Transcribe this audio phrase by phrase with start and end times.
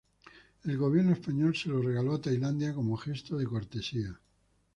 [0.63, 4.19] El gobierno español se lo regaló a Tailandia como gesto de cortesía.